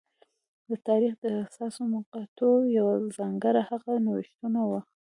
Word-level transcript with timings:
د 0.69 0.71
تاریخ 0.87 1.13
د 1.23 1.25
حساسو 1.45 1.81
مقطعو 1.95 2.57
یوه 2.77 2.93
ځانګړنه 3.17 3.61
هغه 3.69 3.93
نوښتونه 4.05 4.59
وو 4.69 4.79